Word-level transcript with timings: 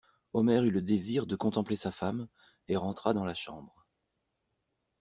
Omer 0.33 0.63
eut 0.63 0.71
le 0.71 0.81
désir 0.81 1.27
de 1.27 1.35
contempler 1.35 1.75
sa 1.75 1.91
femme, 1.91 2.27
et 2.67 2.75
rentra 2.75 3.13
dans 3.13 3.23
la 3.23 3.35
chambre. 3.35 3.85